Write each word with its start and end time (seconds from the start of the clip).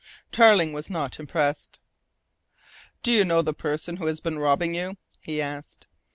Tarling 0.31 0.73
was 0.73 0.89
not 0.89 1.19
impressed. 1.19 1.79
"Do 3.03 3.11
you 3.11 3.23
know 3.23 3.43
the 3.43 3.53
person 3.53 3.97
who 3.97 4.07
has 4.07 4.19
been 4.19 4.39
robbing 4.39 4.73
you?" 4.73 4.97
he 5.23 5.39
asked. 5.39 5.85